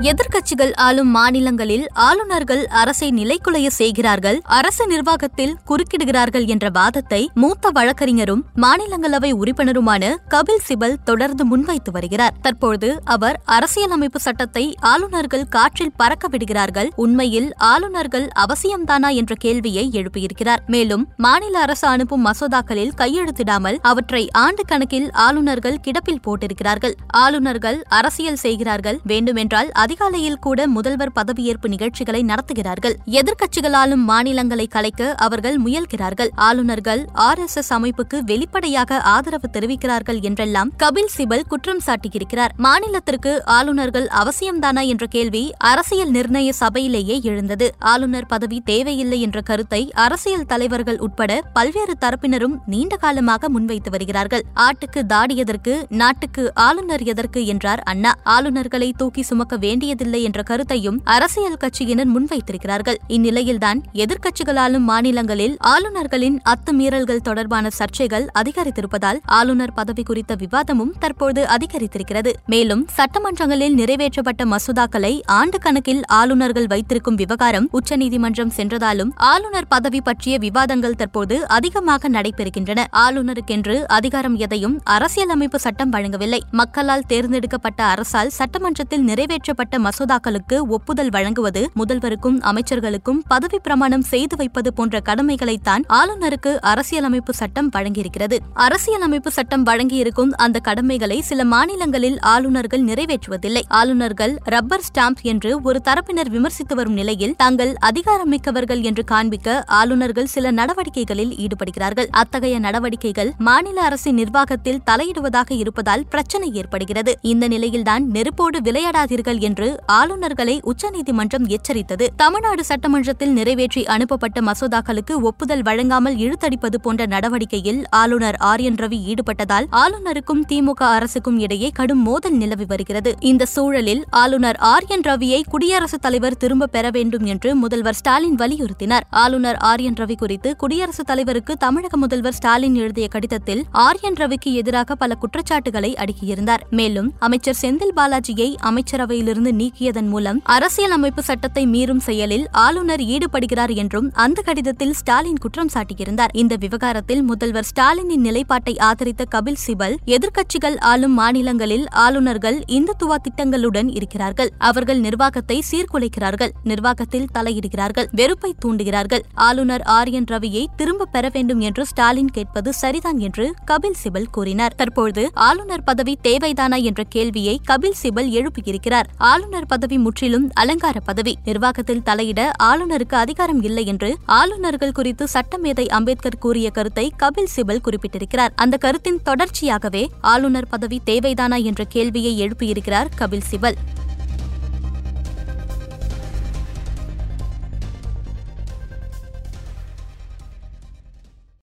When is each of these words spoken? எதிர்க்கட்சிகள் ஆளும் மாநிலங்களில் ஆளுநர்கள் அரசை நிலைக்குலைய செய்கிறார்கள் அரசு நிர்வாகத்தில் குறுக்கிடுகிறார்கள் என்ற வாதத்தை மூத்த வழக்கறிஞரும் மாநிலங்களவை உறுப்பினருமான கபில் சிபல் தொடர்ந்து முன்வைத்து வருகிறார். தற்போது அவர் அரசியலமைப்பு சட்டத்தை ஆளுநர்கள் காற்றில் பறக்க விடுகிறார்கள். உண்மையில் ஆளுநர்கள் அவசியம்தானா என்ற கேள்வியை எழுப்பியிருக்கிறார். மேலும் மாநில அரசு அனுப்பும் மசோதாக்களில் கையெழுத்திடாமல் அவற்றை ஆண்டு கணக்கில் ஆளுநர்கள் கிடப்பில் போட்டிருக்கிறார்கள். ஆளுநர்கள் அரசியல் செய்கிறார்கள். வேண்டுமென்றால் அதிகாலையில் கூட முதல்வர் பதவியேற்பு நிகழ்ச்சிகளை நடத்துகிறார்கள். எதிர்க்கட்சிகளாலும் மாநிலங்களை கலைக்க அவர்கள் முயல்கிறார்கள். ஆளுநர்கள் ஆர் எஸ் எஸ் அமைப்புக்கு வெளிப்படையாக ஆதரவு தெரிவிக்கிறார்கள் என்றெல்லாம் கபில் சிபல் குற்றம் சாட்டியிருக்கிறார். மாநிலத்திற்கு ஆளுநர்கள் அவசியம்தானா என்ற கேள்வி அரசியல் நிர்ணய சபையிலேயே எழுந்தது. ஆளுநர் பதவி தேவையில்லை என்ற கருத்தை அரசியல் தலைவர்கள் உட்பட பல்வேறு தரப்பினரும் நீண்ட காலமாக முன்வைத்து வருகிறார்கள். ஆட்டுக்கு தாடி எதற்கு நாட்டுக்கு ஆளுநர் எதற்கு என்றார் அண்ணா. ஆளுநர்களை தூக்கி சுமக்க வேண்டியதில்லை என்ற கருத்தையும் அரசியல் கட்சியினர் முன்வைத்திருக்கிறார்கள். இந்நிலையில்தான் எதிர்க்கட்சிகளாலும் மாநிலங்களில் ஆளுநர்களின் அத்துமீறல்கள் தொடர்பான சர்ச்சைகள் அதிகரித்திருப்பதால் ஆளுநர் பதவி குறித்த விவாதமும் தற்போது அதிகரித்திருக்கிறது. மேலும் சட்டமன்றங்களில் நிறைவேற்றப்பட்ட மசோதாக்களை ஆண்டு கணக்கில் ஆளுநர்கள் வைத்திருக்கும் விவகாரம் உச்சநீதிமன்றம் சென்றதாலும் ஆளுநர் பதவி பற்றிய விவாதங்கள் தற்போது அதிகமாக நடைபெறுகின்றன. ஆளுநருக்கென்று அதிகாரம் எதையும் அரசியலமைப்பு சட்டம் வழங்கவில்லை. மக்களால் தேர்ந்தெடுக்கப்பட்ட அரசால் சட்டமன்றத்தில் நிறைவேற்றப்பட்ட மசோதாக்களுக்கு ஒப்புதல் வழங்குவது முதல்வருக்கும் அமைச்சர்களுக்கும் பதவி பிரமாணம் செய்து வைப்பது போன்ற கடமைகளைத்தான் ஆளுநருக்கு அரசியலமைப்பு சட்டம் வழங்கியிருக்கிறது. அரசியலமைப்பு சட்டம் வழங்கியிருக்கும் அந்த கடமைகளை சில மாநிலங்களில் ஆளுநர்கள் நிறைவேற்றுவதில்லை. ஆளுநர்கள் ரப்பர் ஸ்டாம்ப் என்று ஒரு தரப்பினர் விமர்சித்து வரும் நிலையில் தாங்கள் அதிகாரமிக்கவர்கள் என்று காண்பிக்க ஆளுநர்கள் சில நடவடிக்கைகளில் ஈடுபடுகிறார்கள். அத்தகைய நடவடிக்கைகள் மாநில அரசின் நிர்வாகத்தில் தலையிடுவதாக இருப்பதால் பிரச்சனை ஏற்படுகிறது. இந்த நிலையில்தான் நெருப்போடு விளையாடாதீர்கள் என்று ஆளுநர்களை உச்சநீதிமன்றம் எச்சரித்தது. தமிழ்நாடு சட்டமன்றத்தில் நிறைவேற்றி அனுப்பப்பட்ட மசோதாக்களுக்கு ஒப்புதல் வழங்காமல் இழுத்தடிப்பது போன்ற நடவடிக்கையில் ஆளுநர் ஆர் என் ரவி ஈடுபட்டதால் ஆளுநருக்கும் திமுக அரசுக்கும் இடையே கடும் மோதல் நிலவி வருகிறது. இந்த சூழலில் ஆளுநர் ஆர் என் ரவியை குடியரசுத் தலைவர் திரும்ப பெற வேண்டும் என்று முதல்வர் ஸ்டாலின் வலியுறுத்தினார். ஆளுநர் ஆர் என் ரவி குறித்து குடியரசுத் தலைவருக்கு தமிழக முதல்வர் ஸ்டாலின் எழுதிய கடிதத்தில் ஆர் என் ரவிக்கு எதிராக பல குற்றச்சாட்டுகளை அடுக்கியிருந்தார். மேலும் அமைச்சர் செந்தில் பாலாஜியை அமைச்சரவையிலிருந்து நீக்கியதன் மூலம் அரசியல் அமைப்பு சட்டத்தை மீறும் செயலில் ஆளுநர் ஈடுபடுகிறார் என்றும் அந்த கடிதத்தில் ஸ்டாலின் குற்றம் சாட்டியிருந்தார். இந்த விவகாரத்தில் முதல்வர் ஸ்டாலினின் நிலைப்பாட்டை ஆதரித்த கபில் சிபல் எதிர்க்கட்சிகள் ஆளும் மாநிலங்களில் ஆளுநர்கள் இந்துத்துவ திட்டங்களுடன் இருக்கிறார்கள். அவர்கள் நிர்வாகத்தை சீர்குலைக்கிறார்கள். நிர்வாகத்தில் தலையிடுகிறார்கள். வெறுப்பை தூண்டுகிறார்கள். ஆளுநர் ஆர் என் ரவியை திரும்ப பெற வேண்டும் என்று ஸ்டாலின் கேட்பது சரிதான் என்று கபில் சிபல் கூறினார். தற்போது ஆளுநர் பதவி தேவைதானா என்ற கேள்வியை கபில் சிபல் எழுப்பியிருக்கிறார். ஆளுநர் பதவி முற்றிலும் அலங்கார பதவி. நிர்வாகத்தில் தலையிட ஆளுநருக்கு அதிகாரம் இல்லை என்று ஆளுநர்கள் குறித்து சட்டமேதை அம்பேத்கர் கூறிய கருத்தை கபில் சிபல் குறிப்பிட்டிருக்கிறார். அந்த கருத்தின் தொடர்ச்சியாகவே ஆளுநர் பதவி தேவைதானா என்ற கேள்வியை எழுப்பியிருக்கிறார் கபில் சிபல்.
எதிர்க்கட்சிகள் 0.00 0.72
ஆளும் 0.74 1.08
மாநிலங்களில் 1.08 1.88
ஆளுநர்கள் 1.92 2.66
அரசை 2.66 3.10
நிலைக்குலைய 3.10 3.66
செய்கிறார்கள் 3.66 4.40
அரசு 4.44 4.86
நிர்வாகத்தில் 4.86 5.56
குறுக்கிடுகிறார்கள் 5.64 6.46
என்ற 6.46 6.70
வாதத்தை 6.70 7.30
மூத்த 7.34 7.70
வழக்கறிஞரும் 7.70 8.44
மாநிலங்களவை 8.56 9.32
உறுப்பினருமான 9.32 10.14
கபில் 10.28 10.62
சிபல் 10.68 10.96
தொடர்ந்து 11.04 11.44
முன்வைத்து 11.44 11.90
வருகிறார். 11.90 12.34
தற்போது 12.40 13.00
அவர் 13.04 13.40
அரசியலமைப்பு 13.44 14.20
சட்டத்தை 14.20 14.76
ஆளுநர்கள் 14.80 15.48
காற்றில் 15.48 15.92
பறக்க 15.96 16.28
விடுகிறார்கள். 16.28 16.92
உண்மையில் 16.96 17.54
ஆளுநர்கள் 17.56 18.28
அவசியம்தானா 18.36 19.08
என்ற 19.08 19.34
கேள்வியை 19.38 19.90
எழுப்பியிருக்கிறார். 19.92 20.64
மேலும் 20.66 21.08
மாநில 21.16 21.58
அரசு 21.58 21.88
அனுப்பும் 21.88 22.26
மசோதாக்களில் 22.26 22.92
கையெழுத்திடாமல் 22.96 23.78
அவற்றை 23.82 24.30
ஆண்டு 24.30 24.62
கணக்கில் 24.66 25.10
ஆளுநர்கள் 25.10 25.80
கிடப்பில் 25.82 26.22
போட்டிருக்கிறார்கள். 26.22 26.94
ஆளுநர்கள் 27.06 27.82
அரசியல் 27.88 28.36
செய்கிறார்கள். 28.36 29.00
வேண்டுமென்றால் 29.02 29.84
அதிகாலையில் 29.86 30.38
கூட 30.38 30.60
முதல்வர் 30.66 31.12
பதவியேற்பு 31.16 31.68
நிகழ்ச்சிகளை 31.68 32.20
நடத்துகிறார்கள். 32.24 32.94
எதிர்க்கட்சிகளாலும் 33.18 34.02
மாநிலங்களை 34.10 34.66
கலைக்க 34.66 35.10
அவர்கள் 35.24 35.56
முயல்கிறார்கள். 35.64 36.30
ஆளுநர்கள் 36.48 37.02
ஆர் 37.26 37.38
எஸ் 37.38 37.56
எஸ் 37.56 37.72
அமைப்புக்கு 37.72 38.18
வெளிப்படையாக 38.30 39.00
ஆதரவு 39.14 39.48
தெரிவிக்கிறார்கள் 39.52 40.18
என்றெல்லாம் 40.20 40.70
கபில் 40.82 41.12
சிபல் 41.16 41.44
குற்றம் 41.48 41.82
சாட்டியிருக்கிறார். 41.86 42.52
மாநிலத்திற்கு 42.58 43.32
ஆளுநர்கள் 43.56 44.08
அவசியம்தானா 44.22 44.84
என்ற 44.86 45.06
கேள்வி 45.06 45.44
அரசியல் 45.58 46.10
நிர்ணய 46.10 46.48
சபையிலேயே 46.62 47.18
எழுந்தது. 47.22 47.68
ஆளுநர் 47.92 48.26
பதவி 48.26 48.58
தேவையில்லை 48.60 49.20
என்ற 49.20 49.40
கருத்தை 49.40 49.82
அரசியல் 50.06 50.46
தலைவர்கள் 50.46 50.98
உட்பட 50.98 51.40
பல்வேறு 51.52 51.96
தரப்பினரும் 52.04 52.56
நீண்ட 52.66 52.96
காலமாக 52.96 53.48
முன்வைத்து 53.48 53.90
வருகிறார்கள். 53.90 54.44
ஆட்டுக்கு 54.66 55.02
தாடி 55.06 55.36
எதற்கு 55.36 55.86
நாட்டுக்கு 56.02 56.44
ஆளுநர் 56.54 57.02
எதற்கு 57.02 57.46
என்றார் 57.46 57.84
அண்ணா. 57.92 58.14
ஆளுநர்களை 58.24 58.90
தூக்கி 58.96 59.22
சுமக்க 59.22 59.64
வேண்டியதில்லை 59.76 60.22
என்ற 60.22 60.42
கருத்தையும் 60.42 61.00
அரசியல் 61.04 61.56
கட்சியினர் 61.56 62.10
முன்வைத்திருக்கிறார்கள். 62.14 62.98
இந்நிலையில்தான் 63.08 63.80
எதிர்க்கட்சிகளாலும் 63.92 64.86
மாநிலங்களில் 64.90 65.56
ஆளுநர்களின் 65.58 66.40
அத்துமீறல்கள் 66.44 67.20
தொடர்பான 67.20 67.68
சர்ச்சைகள் 67.78 68.26
அதிகரித்திருப்பதால் 68.38 69.18
ஆளுநர் 69.24 69.72
பதவி 69.72 70.02
குறித்த 70.02 70.36
விவாதமும் 70.36 70.92
தற்போது 70.98 71.46
அதிகரித்திருக்கிறது. 71.56 72.32
மேலும் 72.46 72.86
சட்டமன்றங்களில் 72.96 73.76
நிறைவேற்றப்பட்ட 73.80 74.44
மசோதாக்களை 74.44 75.20
ஆண்டு 75.26 75.58
கணக்கில் 75.58 76.02
ஆளுநர்கள் 76.06 76.66
வைத்திருக்கும் 76.66 77.14
விவகாரம் 77.14 77.68
உச்சநீதிமன்றம் 77.70 78.52
சென்றதாலும் 78.56 79.12
ஆளுநர் 79.16 79.68
பதவி 79.68 80.00
பற்றிய 80.00 80.38
விவாதங்கள் 80.38 80.98
தற்போது 81.02 81.48
அதிகமாக 81.48 82.08
நடைபெறுகின்றன. 82.08 82.84
ஆளுநருக்கென்று 82.92 83.76
அதிகாரம் 83.98 84.36
எதையும் 84.36 84.80
அரசியலமைப்பு 84.84 85.58
சட்டம் 85.58 85.90
வழங்கவில்லை. 85.90 86.42
மக்களால் 86.50 87.06
தேர்ந்தெடுக்கப்பட்ட 87.06 87.82
அரசால் 87.84 88.30
சட்டமன்றத்தில் 88.30 89.06
நிறைவேற்றப்பட்ட 89.06 89.65
மசோதாக்களுக்கு 89.74 90.58
ஒப்புதல் 90.68 91.10
வழங்குவது 91.10 91.70
முதல்வருக்கும் 91.76 92.38
அமைச்சர்களுக்கும் 92.40 93.18
பதவி 93.28 93.58
பிரமாணம் 93.58 94.02
செய்து 94.02 94.36
வைப்பது 94.36 94.72
போன்ற 94.72 95.00
கடமைகளைத்தான் 95.04 95.82
ஆளுநருக்கு 95.88 96.56
அரசியலமைப்பு 96.60 97.34
சட்டம் 97.34 97.70
வழங்கியிருக்கிறது. 97.76 98.38
அரசியலமைப்பு 98.54 99.30
சட்டம் 99.30 99.66
வழங்கியிருக்கும் 99.66 100.30
அந்த 100.36 100.58
கடமைகளை 100.58 101.20
சில 101.20 101.44
மாநிலங்களில் 101.44 102.20
ஆளுநர்கள் 102.20 102.84
நிறைவேற்றுவதில்லை. 102.84 103.62
ஆளுநர்கள் 103.68 104.38
ரப்பர் 104.44 104.80
ஸ்டாம்ப் 104.80 105.22
என்று 105.22 105.62
ஒரு 105.62 105.80
தரப்பினர் 105.84 106.28
விமர்சித்து 106.28 106.74
வரும் 106.74 106.92
நிலையில் 106.92 107.34
தாங்கள் 107.36 107.74
அதிகாரமிக்கவர்கள் 107.80 108.82
என்று 108.82 109.04
காண்பிக்க 109.04 109.62
ஆளுநர்கள் 109.66 110.26
சில 110.26 110.52
நடவடிக்கைகளில் 110.52 111.34
ஈடுபடுகிறார்கள். 111.36 112.06
அத்தகைய 112.10 112.58
நடவடிக்கைகள் 112.58 113.32
மாநில 113.38 113.82
அரசின் 113.82 114.14
நிர்வாகத்தில் 114.14 114.80
தலையிடுவதாக 114.90 115.50
இருப்பதால் 115.50 116.04
பிரச்சனை 116.10 116.54
ஏற்படுகிறது. 116.54 117.18
இந்த 117.22 117.48
நிலையில்தான் 117.48 118.10
நெருப்போடு 118.10 118.60
விளையாடாதீர்கள் 118.60 119.38
என்று 119.38 119.55
ஆளுநர்களை 119.92 120.58
உச்சநீதிமன்றம் 120.62 121.46
எச்சரித்தது. 121.46 122.06
தமிழ்நாடு 122.16 122.64
சட்டமன்றத்தில் 122.64 123.32
நிறைவேற்றி 123.32 123.86
அனுப்பப்பட்ட 123.86 124.40
மசோதாக்களுக்கு 124.40 125.20
ஒப்புதல் 125.20 125.62
வழங்காமல் 125.62 126.16
இழுத்தடிப்பது 126.16 126.76
போன்ற 126.82 127.06
நடவடிக்கையில் 127.06 127.88
ஆளுநர் 127.88 128.34
ஆர் 128.34 128.60
என் 128.60 128.74
ரவி 128.74 129.14
ஈடுபட்டதால் 129.14 129.64
ஆளுநருக்கும் 129.72 130.44
திமுக 130.48 130.72
அரசுக்கும் 130.72 131.38
இடையே 131.38 131.70
கடும் 131.70 132.02
மோதல் 132.02 132.36
நிலவி 132.36 132.64
வருகிறது. 132.68 133.14
இந்த 133.20 133.46
சூழலில் 133.46 134.04
ஆளுநர் 134.10 134.56
ஆர் 134.56 134.84
என் 134.88 135.00
ரவியை 135.00 135.42
குடியரசுத் 135.50 136.02
தலைவர் 136.02 136.36
திரும்ப 136.36 136.66
பெற 136.66 136.90
வேண்டும் 136.90 137.24
என்று 137.24 137.54
முதல்வர் 137.54 137.94
ஸ்டாலின் 137.94 138.34
வலியுறுத்தினார். 138.34 139.00
ஆளுநர் 139.10 139.56
ஆர் 139.56 139.80
என் 139.80 139.94
ரவி 139.94 140.16
குறித்து 140.16 140.56
குடியரசுத் 140.56 141.06
தலைவருக்கு 141.06 141.56
தமிழக 141.56 141.96
முதல்வர் 141.96 142.32
ஸ்டாலின் 142.32 142.74
எழுதிய 142.74 143.08
கடிதத்தில் 143.08 143.64
ஆர் 143.70 143.98
என் 144.02 144.12
ரவிக்கு 144.12 144.44
எதிராக 144.44 144.94
பல 144.94 145.14
குற்றச்சாட்டுகளை 145.14 145.94
அடுக்கியிருந்தார். 145.94 146.60
மேலும் 146.70 147.12
அமைச்சர் 147.18 147.56
செந்தில் 147.60 147.94
பாலாஜியை 147.96 148.54
அமைச்சரவையிலிருந்து 148.62 149.45
நீக்கியதன் 149.52 150.08
மூலம் 150.08 150.40
அரசியல் 150.44 150.90
அமைப்பு 150.90 151.22
சட்டத்தை 151.22 151.66
மீறும் 151.66 152.00
செயலில் 152.00 152.46
ஆளுநர் 152.50 153.00
ஈடுபடுகிறார் 153.00 153.74
என்றும் 153.74 154.10
அந்த 154.14 154.42
கடிதத்தில் 154.42 154.92
ஸ்டாலின் 154.92 155.38
குற்றம் 155.38 155.68
சாட்டியிருந்தார். 155.74 156.32
இந்த 156.32 156.56
விவகாரத்தில் 156.56 157.22
முதல்வர் 157.22 157.66
ஸ்டாலினின் 157.74 158.24
நிலைப்பாட்டை 158.26 158.78
ஆதரித்த 158.78 159.24
கபில் 159.30 159.60
சிபல் 159.66 159.96
எதிர்க்கட்சிகள் 160.06 160.78
ஆளும் 160.78 161.12
மாநிலங்களில் 161.12 161.86
ஆளுநர்கள் 161.88 162.58
இந்துத்துவ 162.66 163.14
திட்டங்களுடன் 163.22 163.88
இருக்கிறார்கள். 163.88 164.50
அவர்கள் 164.58 164.98
நிர்வாகத்தை 164.98 165.62
சீர்குலைக்கிறார்கள். 165.70 166.50
நிர்வாகத்தில் 166.64 167.28
தலையிடுகிறார்கள். 167.34 168.08
வெறுப்பை 168.12 168.54
தூண்டுகிறார்கள். 168.64 169.20
ஆளுநர் 169.34 169.82
ஆர் 169.82 170.08
என் 170.08 170.24
ரவியை 170.24 170.64
திரும்ப 170.76 171.04
பெற 171.04 171.28
வேண்டும் 171.32 171.60
என்று 171.60 171.86
ஸ்டாலின் 171.86 172.30
கேட்பது 172.30 172.72
சரிதான் 172.72 173.18
என்று 173.18 173.54
கபில் 173.66 173.98
சிபல் 174.02 174.30
கூறினார். 174.30 174.74
தற்போது 174.74 175.30
ஆளுநர் 175.34 175.84
பதவி 175.84 176.18
தேவைதானா 176.22 176.82
என்ற 176.82 177.02
கேள்வியை 177.08 177.60
கபில் 177.68 177.98
சிபல் 178.02 178.30
எழுப்பியிருக்கிறார். 178.30 179.08
ஆளுநர் 179.36 179.66
பதவி 179.66 179.98
முற்றிலும் 179.98 180.50
அலங்கார 180.54 181.00
பதவி. 181.00 181.36
நிர்வாகத்தில் 181.44 182.02
தலையிட 182.06 182.50
ஆளுநருக்கு 182.62 183.14
அதிகாரம் 183.14 183.62
இல்லை 183.62 183.86
என்று 183.86 184.16
ஆளுநர்கள் 184.24 184.92
குறித்து 184.92 185.26
சட்டமேதை 185.32 185.88
அம்பேத்கர் 185.88 186.38
கூறிய 186.38 186.70
கருத்தை 186.70 187.12
கபில் 187.18 187.50
சிபல் 187.56 187.82
குறிப்பிட்டிருக்கிறார். 187.84 188.48
அந்த 188.54 188.76
கருத்தின் 188.76 189.20
தொடர்ச்சியாகவே 189.24 190.06
ஆளுநர் 190.20 190.66
பதவி 190.68 191.00
தேவைதானா 191.06 191.62
என்ற 191.64 191.84
கேள்வியை 191.84 192.40
எழுப்பியிருக்கிறார் 192.40 193.06
கபில் 193.18 193.46
சிபல். 193.50 193.74